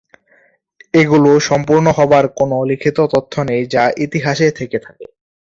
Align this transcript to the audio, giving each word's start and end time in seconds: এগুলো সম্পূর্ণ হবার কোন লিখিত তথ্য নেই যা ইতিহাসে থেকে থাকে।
এগুলো 0.93 1.29
সম্পূর্ণ 1.49 1.85
হবার 1.97 2.25
কোন 2.37 2.51
লিখিত 2.69 2.97
তথ্য 3.13 3.33
নেই 3.49 3.63
যা 3.73 3.83
ইতিহাসে 4.05 4.47
থেকে 4.59 4.77
থাকে। 4.79 5.05